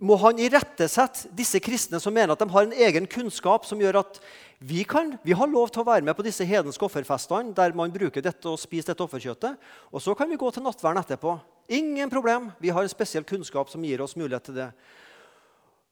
[0.04, 4.02] må han irettesette disse kristne som mener at de har en egen kunnskap som gjør
[4.02, 4.20] at
[4.60, 7.94] vi, kan, vi har lov til å være med på disse hedenske offerfestene der man
[7.94, 9.56] bruker dette og spiser dette offerkjøttet.
[9.92, 11.38] Og så kan vi gå til nattverden etterpå.
[11.76, 12.52] Ingen problem.
[12.60, 14.70] Vi har en spesiell kunnskap som gir oss mulighet til det.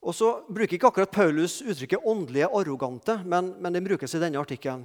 [0.03, 4.39] Og så bruker ikke akkurat Paulus uttrykket 'åndelige arrogante', men, men den brukes i denne
[4.39, 4.83] artikkelen.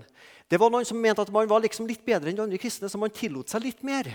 [0.48, 2.86] Det var noen som mente at man var liksom litt bedre enn de andre kristne,
[2.86, 4.12] så man tillot seg litt mer.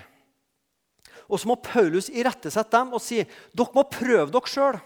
[1.28, 4.80] Og så må Paulus irettesette dem og si dere må prøve dere sjøl.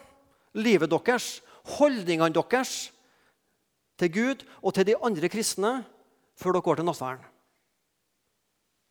[0.55, 1.41] Livet deres,
[1.77, 2.91] holdningene deres
[3.99, 5.73] til Gud og til de andre kristne
[6.37, 7.25] før dere går til nattverden.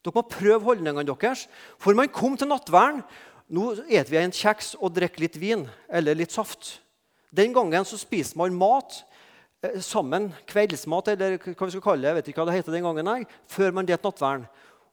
[0.05, 1.47] Dere må prøve holdningene deres.
[1.79, 3.03] For man kom til nattverden
[3.47, 6.81] Nå spiser vi en kjeks og drikker litt vin eller litt saft.
[7.31, 8.97] Den gangen så spiste man mat
[9.63, 12.75] eh, sammen, kveldsmat eller hva vi skal kalle det, jeg vet ikke hva det heter
[12.75, 14.49] den gangen, jeg, før man delte nattverden.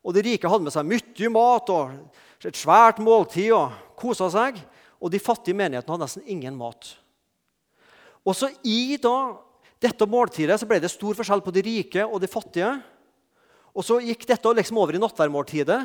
[0.06, 4.60] Og De rike hadde med seg mye mat og et svært måltid og kosa seg.
[5.04, 6.94] Og de fattige menighetene hadde nesten ingen mat.
[8.24, 9.36] Og så I da
[9.84, 12.72] dette måltidet så ble det stor forskjell på de rike og de fattige.
[13.76, 15.82] Og Så gikk dette liksom over i nattverdmåltidet.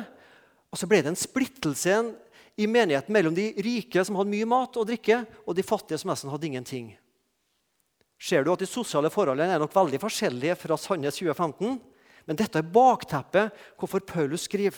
[0.69, 1.97] Og så ble det en splittelse
[2.59, 6.11] i menigheten mellom de rike som hadde mye mat og drikke, og de fattige som
[6.11, 6.91] nesten hadde ingenting.
[8.19, 11.79] Ser du at De sosiale forholdene er nok veldig forskjellige fra Sandnes 2015.
[12.27, 14.77] Men dette er bakteppet hvorfor Paulus skriver.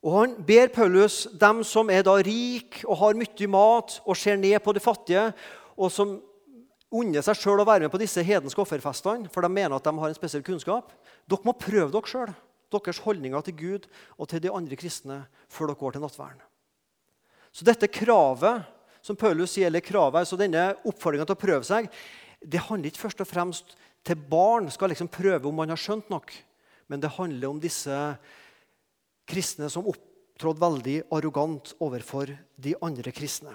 [0.00, 4.38] Og Han ber Paulus, dem som er da rik og har mye mat og ser
[4.40, 5.26] ned på de fattige,
[5.76, 6.16] og som
[6.90, 9.92] unner seg sjøl å være med på disse hedenske offerfestene, for de mener at de
[9.92, 10.90] har en spesiell kunnskap,
[11.28, 12.32] dere må prøve dere sjøl,
[12.70, 13.86] deres holdninger til Gud
[14.16, 16.42] og til de andre kristne, før dere går til nattverden.
[17.52, 18.66] Så dette kravet
[19.04, 21.88] som Paulus sier, eller kravet, altså denne oppfordringa til å prøve seg,
[22.40, 23.74] det handler ikke først og fremst
[24.06, 26.32] til barn skal liksom prøve om man har skjønt nok,
[26.88, 27.96] men det handler om disse
[29.30, 33.54] kristne som opptrådte veldig arrogant overfor de andre kristne.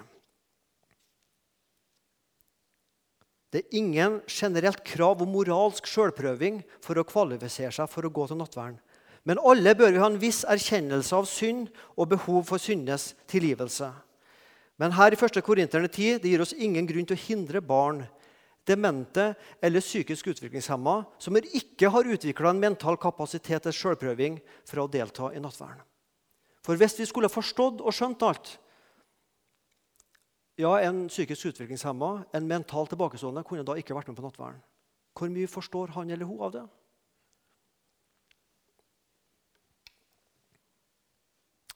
[3.52, 8.26] Det er ingen generelt krav om moralsk sjølprøving for å kvalifisere seg for å gå
[8.28, 8.80] til nattverden.
[9.26, 13.88] Men alle bør vi ha en viss erkjennelse av synd og behov for syndenes tilgivelse.
[14.78, 15.40] Men her i 1.
[15.42, 18.04] Korinterne 10 det gir oss ingen grunn til å hindre barn,
[18.66, 24.88] demente eller psykisk utviklingshemma som ikke har utvikla en mental kapasitet til sjølprøving for å
[24.90, 25.84] delta i nattverden.
[26.66, 28.56] For hvis vi skulle forstått og skjønt alt
[30.56, 34.62] ja, En psykisk utviklingshemma, en mental tilbakestående, kunne da ikke vært med på nattverden.
[35.12, 36.62] Hvor mye forstår han eller hun av det?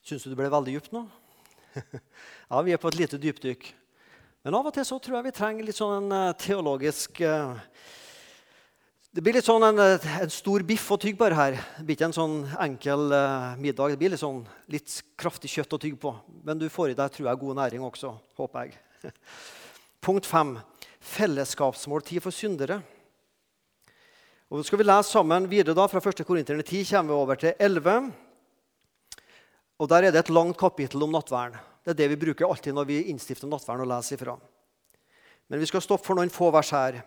[0.00, 1.04] Syns du det ble veldig dypt nå?
[2.50, 3.68] ja, vi er på et lite dypdykk.
[4.40, 7.60] Men av og til så tror jeg vi trenger litt sånn en uh, teologisk uh,
[9.12, 11.58] Det blir litt sånn en, eh, en, stor biff å tygge på her.
[11.76, 13.10] Det blir ikke en sånn enkel
[13.58, 13.90] middag.
[13.90, 16.12] Det blir litt, sånn, litt kraftig kjøtt å tygge på.
[16.46, 18.78] Men du får i deg tror jeg, god næring også, håper jeg.
[20.06, 20.54] Punkt fem
[21.10, 22.78] fellesskapsmåltid for syndere.
[24.46, 26.22] Og skal vi lese sammen videre da, Fra 1.
[26.24, 28.12] Korinterne 10 kommer vi over til 11.
[29.82, 31.58] Og Der er det et langt kapittel om nattverden.
[31.84, 34.36] Det er det vi bruker alltid når vi innstifter nattverden og leser ifra.
[35.50, 37.00] Men vi skal stoppe for noen få vers her.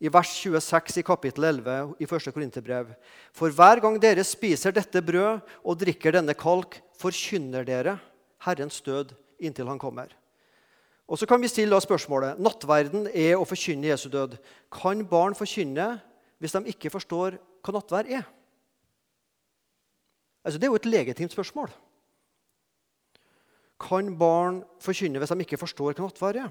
[0.00, 2.30] I vers 26 i kapittel 11 i 1.
[2.32, 2.92] Korinterbrev.
[3.36, 7.98] For hver gang dere spiser dette brød og drikker denne kalk, forkynner dere
[8.44, 10.12] Herrens død inntil han kommer.
[11.10, 14.38] Og så kan vi stille spørsmålet nattverden er å forkynne Jesu død.
[14.72, 15.96] Kan barn forkynne
[16.40, 18.28] hvis de ikke forstår hva nattverd er?
[20.40, 21.68] Altså, det er jo et legitimt spørsmål.
[23.80, 26.50] Kan barn forkynne hvis de ikke forstår hva nattverd er?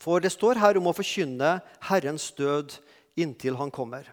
[0.00, 1.58] For det står her om å forkynne
[1.90, 2.78] Herrens død
[3.20, 4.06] inntil han kommer.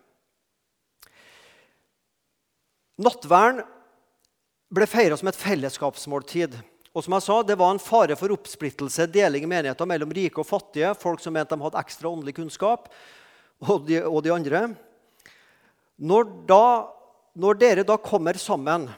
[2.98, 3.62] Nattverden
[4.74, 6.58] ble feira som et fellesskapsmåltid.
[6.98, 10.42] Og som jeg sa, Det var en fare for oppsplittelse, deling i menigheter mellom rike
[10.42, 12.90] og fattige, folk som mente de hadde ekstra åndelig kunnskap,
[13.62, 14.64] og de, og de andre.
[15.98, 16.90] Når, da,
[17.38, 18.90] når, dere da kommer sammen,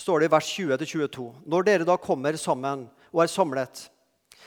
[0.00, 3.86] står det i vers 20-22 Når dere da kommer sammen og er samlet,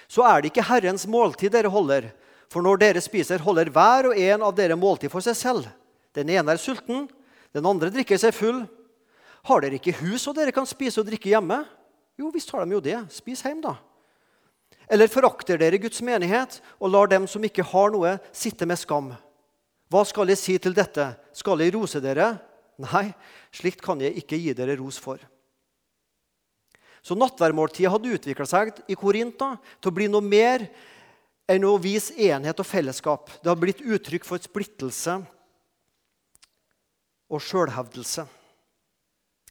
[0.09, 2.09] så er det ikke Herrens måltid dere holder.
[2.51, 5.69] For når dere spiser, holder hver og en av dere måltid for seg selv.
[6.13, 7.07] Den ene er sulten,
[7.53, 8.63] den andre drikker seg full.
[9.47, 11.63] Har dere ikke hus så dere kan spise og drikke hjemme?
[12.19, 12.99] Jo, visst har de jo det.
[13.11, 13.75] Spis hjem, da.
[14.91, 19.13] Eller forakter dere Guds menighet og lar dem som ikke har noe, sitte med skam?
[19.89, 21.13] Hva skal jeg si til dette?
[21.33, 22.35] Skal jeg rose dere?
[22.81, 23.07] Nei,
[23.53, 25.21] slikt kan jeg ikke gi dere ros for.
[27.03, 30.63] Så nattverdmåltidet hadde utvikla seg i Korinta til å bli noe mer
[31.51, 33.27] enn å vise enhet og fellesskap.
[33.41, 35.17] Det hadde blitt uttrykk for splittelse
[37.27, 38.23] og sjølhevdelse.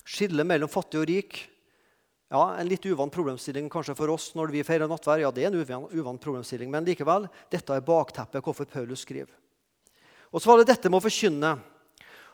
[0.03, 1.43] Skillet mellom fattig og rik
[2.33, 5.21] ja, En litt uvant problemstilling kanskje for oss når vi feirer nattverd.
[5.21, 9.35] Ja, det er en uvant, uvant problemstilling, Men likevel, dette er bakteppet hvorfor Paulus skriver.
[10.33, 11.51] Og så var det dette med å forkynne.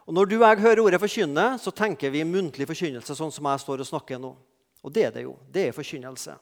[0.06, 3.44] Og Når du og jeg hører ordet 'forkynne', så tenker vi muntlig forkynnelse, sånn som
[3.44, 4.36] jeg står og snakker nå.
[4.84, 5.34] Og det er det jo.
[5.50, 6.36] Det er forkynnelse.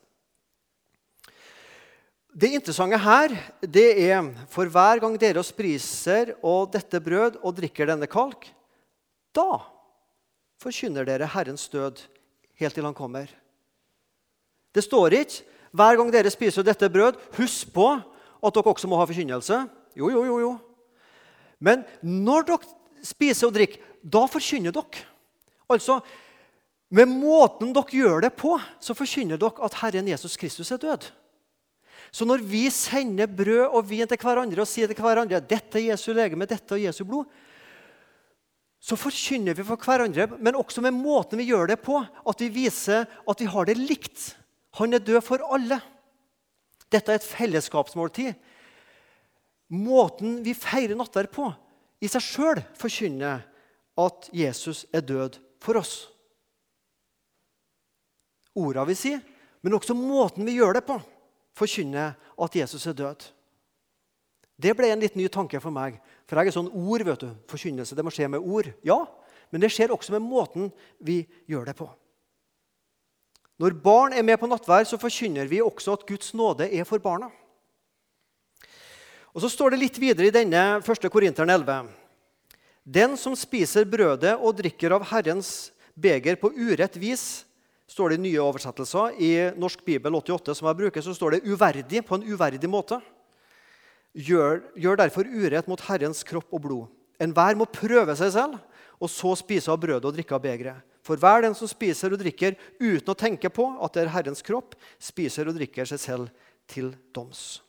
[2.36, 3.32] Det interessante her
[3.64, 8.44] det er for hver gang dere spiser og dette brød og drikker denne kalk,
[9.32, 9.62] da
[10.60, 12.02] forkynner dere Herrens død
[12.60, 13.30] helt til han kommer.
[14.76, 19.00] Det står ikke hver gang dere spiser dette brød, husk på at dere også må
[19.00, 19.62] ha forkynnelse.
[19.96, 20.52] Jo, jo, jo, jo.
[21.58, 25.04] Men når dere spiser og drikker, da forkynner dere.
[25.72, 26.02] Altså,
[26.94, 31.08] med måten dere gjør det på, så forkynner dere at Herren Jesus Kristus er død.
[32.14, 35.90] Så når vi sender brød og vin til hverandre og sier til hverandre dette er
[35.90, 37.26] Jesu legeme, dette er Jesu blod,
[38.80, 42.52] så forkynner vi for hverandre, men også med måten vi gjør det på, at vi
[42.54, 44.36] viser at vi har det likt.
[44.78, 45.80] Han er død for alle.
[46.92, 48.36] Dette er et fellesskapsmåltid.
[49.74, 51.50] Måten vi feirer nattverd på,
[51.98, 53.42] i seg sjøl forkynner
[53.98, 56.04] at Jesus er død for oss.
[58.56, 59.20] Orda vi sier,
[59.62, 60.96] men også måten vi gjør det på,
[61.56, 63.28] forkynner at Jesus er død.
[64.56, 65.98] Det ble en litt ny tanke for meg.
[66.24, 67.28] For jeg er sånn ord, vet du.
[67.50, 68.70] Forkynnelse det må skje med ord.
[68.86, 69.02] Ja,
[69.52, 71.88] men det skjer også med måten vi gjør det på.
[73.60, 77.00] Når barn er med på nattvær, så forkynner vi også at Guds nåde er for
[77.00, 77.30] barna.
[79.36, 81.08] Og Så står det litt videre i denne 1.
[81.12, 81.88] Korinteren 11.
[82.84, 87.44] Den som spiser brødet og drikker av Herrens beger på urett vis,
[87.90, 89.18] står det i nye oversettelser.
[89.22, 93.00] I Norsk bibel 88 som jeg bruker, så står det 'uverdig' på en uverdig måte.
[94.14, 96.86] Gjør, gjør derfor urett mot Herrens kropp og blod.
[97.20, 98.58] Enhver må prøve seg selv,
[99.00, 100.82] og så spise av brødet og drikke av begeret.
[101.04, 104.42] For hver den som spiser og drikker uten å tenke på at det er Herrens
[104.42, 106.28] kropp, spiser og drikker seg selv
[106.66, 107.62] til doms.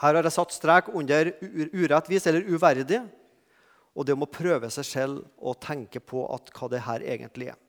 [0.00, 3.02] Her har jeg satt strek under urettvis eller uverdig,
[3.96, 7.60] og det å prøve seg selv og tenke på hva det her egentlig er.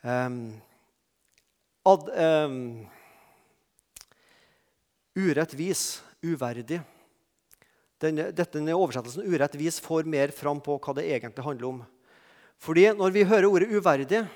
[0.00, 0.54] Um,
[1.84, 2.86] ad, um,
[5.12, 6.80] urettvis, uverdig.
[8.00, 11.82] Denne, denne oversettelsen urettvis får mer fram på hva det egentlig handler om.
[12.60, 14.28] Fordi når vi hører ordet 'uverdig',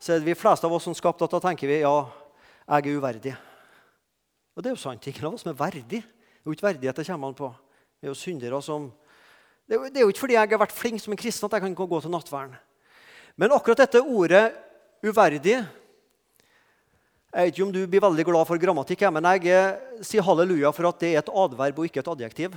[0.00, 2.08] så er det vi fleste av oss som skapte at da tenker vi ja,
[2.68, 3.36] jeg er uverdig.
[4.56, 5.06] Og det er jo sant.
[5.06, 6.00] Ingen av oss som er verdig.
[6.00, 7.52] Det er jo ikke verdighet det kommer an på.
[8.00, 8.92] Vi er jo syndere som
[9.68, 11.62] det det er jo ikke fordi jeg har vært flink som en kristen at jeg
[11.62, 12.56] kan gå til nattverden.
[13.36, 14.69] Men akkurat dette ordet
[15.02, 15.66] 'uverdig'
[17.30, 20.72] Jeg vet ikke om du blir veldig glad for grammatikk, men jeg eh, sier halleluja
[20.74, 22.56] for at det er et adverb og ikke et adjektiv.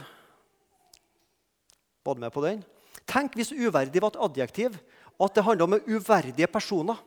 [2.04, 2.64] Du med på den?
[3.06, 4.74] Tenk hvis uverdig var et adjektiv,
[5.22, 6.98] at det handla om uverdige personer.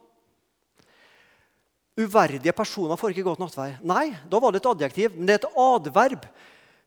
[1.99, 3.83] Uverdige personer får ikke til nattverd.
[3.83, 6.31] Nei, da var det et adjektiv, men det er et adverb.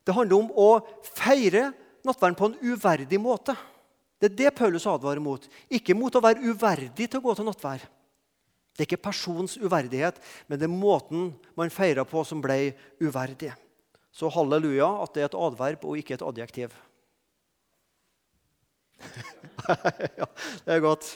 [0.00, 0.68] Det handler om å
[1.12, 1.74] feire
[2.08, 3.52] nattverden på en uverdig måte.
[4.16, 5.44] Det er det Paulus advarer mot.
[5.68, 7.84] Ikke mot å være uverdig til å gå til nattvær.
[8.80, 10.16] Det er ikke persons uverdighet,
[10.48, 13.50] men det er måten man feirer på, som ble uverdig.
[14.08, 16.72] Så halleluja at det er et adverb og ikke et adjektiv.
[20.22, 20.30] ja,
[20.64, 21.12] det er godt.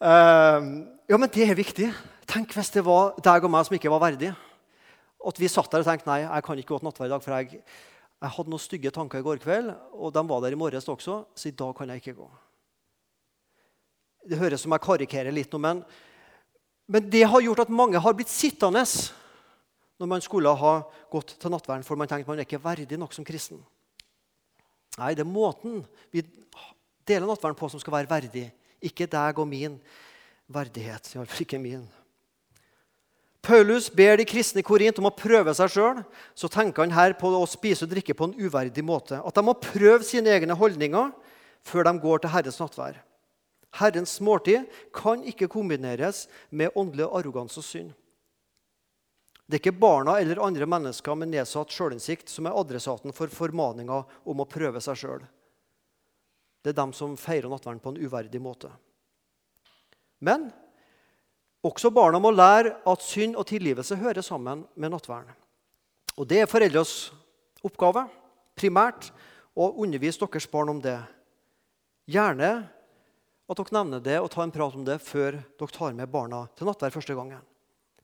[0.00, 1.92] Uh, ja, men det er viktig.
[2.24, 4.32] Tenk hvis det var deg og meg som ikke var verdig.
[5.20, 7.24] At vi satt der og tenkte nei, jeg kan ikke gå til nattverd i dag,
[7.28, 7.64] for jeg,
[8.16, 11.24] jeg, hadde noen stygge tanker i går kveld, og de var der i morges også,
[11.36, 12.36] så i dag kan jeg ikke gå.
[14.32, 15.84] Det høres som jeg karikerer litt nå, men,
[16.90, 18.82] men det har gjort at mange har blitt sittende
[20.00, 20.72] når man skulle ha
[21.12, 23.60] gått til nattverden, for man tenkte man er ikke verdig nok som kristen.
[24.98, 26.24] Nei, det er måten vi
[27.06, 28.48] deler nattverden på, som skal være verdig.
[28.82, 29.76] Ikke deg og min
[30.50, 31.12] verdighet.
[31.14, 31.84] Iallfall ikke min.
[33.44, 36.00] Paulus ber de kristne i Korint om å prøve seg sjøl.
[36.36, 39.20] Så tenker han her på å spise og drikke på en uverdig måte.
[39.20, 41.12] At de må prøve sine egne holdninger
[41.66, 42.98] før de går til Herres nattvær.
[43.78, 47.90] Herrens måltid kan ikke kombineres med åndelig arroganse og synd.
[49.50, 54.04] Det er ikke barna eller andre mennesker med nedsatt sjølinnsikt som er adressaten for formaninga
[54.30, 55.24] om å prøve seg sjøl.
[56.62, 58.70] Det er dem som feirer nattverden på en uverdig måte.
[60.22, 60.50] Men
[61.66, 65.34] også barna må lære at synd og tilgivelse hører sammen med nattverden.
[66.14, 67.10] Og Det er foreldres
[67.64, 68.06] oppgave
[68.54, 69.10] primært
[69.56, 70.98] å undervise deres barn om det.
[72.10, 72.68] Gjerne
[73.50, 76.44] at dere nevner det og tar en prat om det før dere tar med barna
[76.54, 77.40] til nattverd første gangen.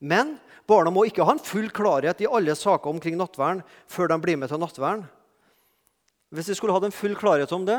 [0.03, 0.35] Men
[0.69, 4.41] barna må ikke ha en full klarhet i alle saker omkring nattverden før de blir
[4.41, 5.07] med til nattverden.
[6.35, 7.79] Hvis vi skulle hatt en full klarhet om det,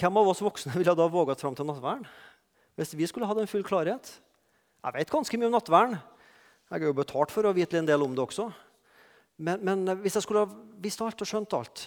[0.00, 2.08] hvem av oss voksne ville da våget fram til nattverden?
[2.78, 4.08] Hvis vi skulle hatt en full klarhet?
[4.78, 5.98] Jeg vet ganske mye om nattverden.
[6.68, 8.48] Jeg er jo betalt for å vite en del om det også.
[9.38, 11.84] Men, men hvis jeg skulle ha visst alt og skjønt alt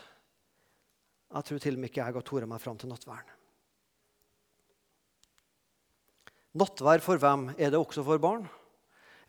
[1.32, 3.41] Jeg tror til og med ikke jeg har tort meg fram til nattverden.
[6.52, 7.46] Nattverd for hvem?
[7.56, 8.44] Er det også for barn?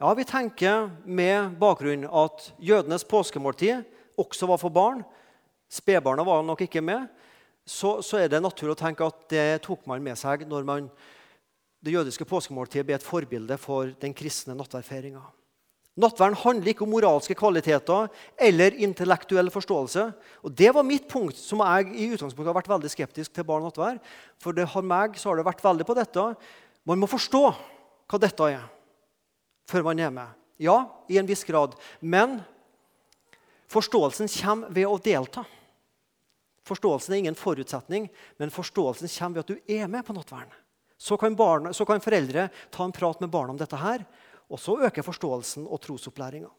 [0.01, 3.85] Ja, Vi tenker med bakgrunn at jødenes påskemåltid
[4.19, 5.05] også var for barn.
[5.71, 7.07] Spedbarna var nok ikke med.
[7.65, 10.89] Så, så, er det naturlig å tenke at det tok man med seg når man,
[11.79, 15.23] det jødiske påskemåltidet ble et forbilde for den kristne nattverdfeiringa.
[15.93, 18.07] Nattverden handler ikke om moralske kvaliteter
[18.41, 20.07] eller intellektuell forståelse.
[20.43, 23.63] Og Det var mitt punkt, som jeg i utgangspunktet har vært veldig skeptisk til barn
[23.63, 24.01] nattverd.
[24.41, 26.25] For det har meg så har det vært veldig på dette.
[26.89, 27.43] Man må forstå
[28.11, 28.65] hva dette er
[29.71, 30.39] før man er med.
[30.63, 30.77] Ja,
[31.09, 31.75] i en viss grad.
[32.01, 32.41] Men
[33.73, 35.45] forståelsen kommer ved å delta.
[36.69, 38.07] Forståelsen er ingen forutsetning,
[38.39, 40.53] men forståelsen kommer ved at du er med på nattverden.
[41.03, 44.05] Så kan, barna, så kan foreldre ta en prat med barna om dette her,
[44.47, 46.51] og så øker forståelsen og trosopplæringa.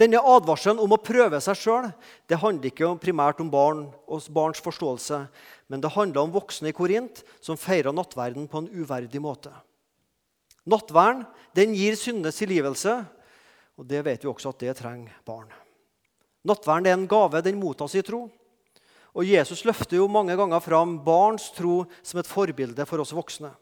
[0.00, 1.90] Denne advarselen om å prøve seg sjøl
[2.34, 5.20] handler ikke primært om barn og barns forståelse,
[5.70, 9.52] men det handler om voksne i Korint som feirer nattverden på en uverdig måte.
[10.66, 11.22] Nattverden
[11.54, 12.96] den gir syndenes tilgivelse,
[13.78, 15.50] og det vet vi også at det trenger barn.
[16.44, 18.26] Nattverden er en gave, den mottas i tro.
[19.14, 23.52] Og Jesus løfter jo mange ganger fram barns tro som et forbilde for oss voksne.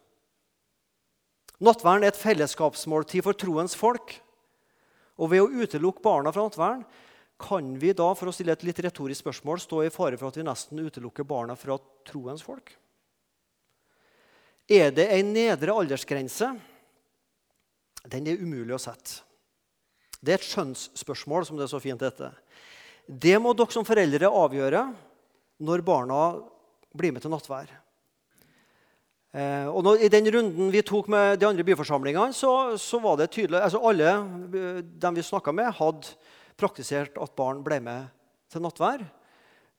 [1.63, 4.17] Nattverden er et fellesskapsmåltid for troens folk.
[5.21, 6.85] Og ved å utelukke barna fra nattverden
[7.43, 10.39] kan vi da for å stille et litt retorisk spørsmål, stå i fare for at
[10.39, 12.71] vi nesten utelukker barna fra troens folk.
[14.71, 16.53] Er det en nedre aldersgrense
[18.11, 19.23] den er umulig å sette.
[20.23, 22.35] Det er et skjønnsspørsmål, som det er så fint heter.
[23.07, 24.83] Det må dere som foreldre avgjøre
[25.63, 26.21] når barna
[26.95, 27.71] blir med til nattvær.
[29.33, 33.17] Eh, og når, I den runden vi tok med de andre byforsamlingene, så, så var
[33.17, 34.13] det tydelig altså Alle
[35.01, 36.13] dem vi snakka med, hadde
[36.61, 38.11] praktisert at barn ble med
[38.53, 39.07] til nattvær.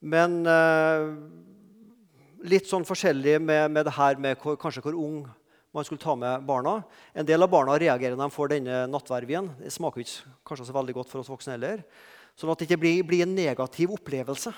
[0.01, 1.05] Men eh,
[2.49, 5.21] litt sånn forskjellig med, med det her med hvor, kanskje hvor ung
[5.73, 6.79] man skulle ta med barna.
[7.13, 9.47] En del av barna reagerer når de får denne nattværvien.
[9.61, 11.81] Det smaker ikke kanskje så veldig godt for oss voksne heller.
[12.37, 14.53] Sånn at det ikke blir, blir en negativ opplevelse.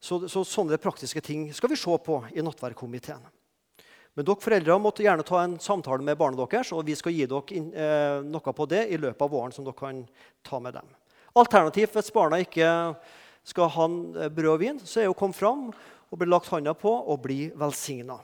[0.00, 3.24] Så, så, Sånne praktiske ting skal vi se på i nattverdkomiteen.
[4.14, 7.26] Men dere foreldre måtte gjerne ta en samtale med barna deres, og vi skal gi
[7.30, 10.04] dere eh, noe på det i løpet av våren som dere kan
[10.46, 10.92] ta med dem.
[11.34, 12.68] Alternativt, hvis barna ikke
[13.44, 13.88] skal ha
[14.30, 15.66] brød og vin, så er det å komme fram
[16.14, 18.20] og bli lagt hånda på og bli velsigna.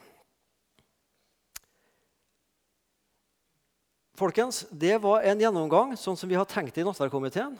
[4.20, 7.54] Folkens, Det var en gjennomgang sånn som vi har tenkt i nattverdkomiteen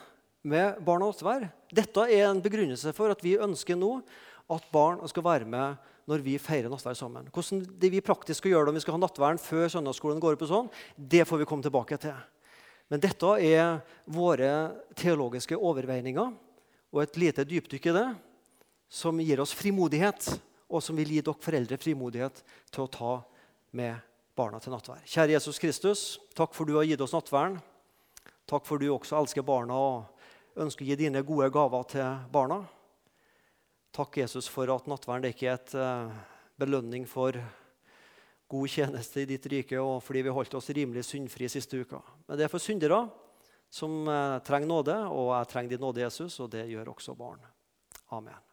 [0.44, 1.48] med barn og nattverd.
[1.72, 4.02] Dette er en begrunnelse for at vi ønsker nå
[4.50, 7.28] at barn skal være med når vi feirer nattverd sammen.
[7.34, 10.36] Hvordan det vi praktisk skal gjøre det om vi skal ha nattverden før søndagsskolen går
[10.36, 12.16] opp, og sånn, det får vi komme tilbake til.
[12.90, 13.80] Men dette er
[14.10, 14.52] våre
[14.98, 16.32] teologiske overveininger
[16.90, 18.06] og et lite dypdykk i det
[18.90, 20.32] som gir oss frimodighet,
[20.70, 23.12] og som vil gi dere foreldre frimodighet til å ta
[23.78, 23.98] med
[24.38, 25.06] barna til nattverd.
[25.06, 26.02] Kjære Jesus Kristus,
[26.34, 27.60] takk for du har gitt oss nattverden.
[28.50, 32.64] Takk for du også elsker barna og ønsker å gi dine gode gaver til barna.
[33.90, 36.12] Takk, Jesus, for at nattverden er et uh,
[36.60, 37.34] belønning for
[38.50, 41.98] god tjeneste i ditt rike, og fordi vi holdt oss rimelig syndfrie siste uka.
[42.26, 43.04] Men det er for syndere
[43.70, 47.42] som uh, trenger nåde, og jeg trenger din nåde, Jesus, og det gjør også barn.
[48.14, 48.49] Amen.